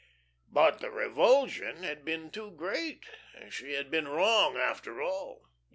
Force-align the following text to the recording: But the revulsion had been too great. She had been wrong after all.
But 0.49 0.79
the 0.79 0.89
revulsion 0.89 1.83
had 1.83 2.03
been 2.03 2.31
too 2.31 2.49
great. 2.49 3.05
She 3.51 3.73
had 3.73 3.91
been 3.91 4.07
wrong 4.07 4.57
after 4.57 4.99
all. 4.99 5.47